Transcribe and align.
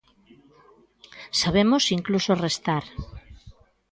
Sabemos 1.41 1.83
incluso 1.97 2.31
restar. 2.45 2.83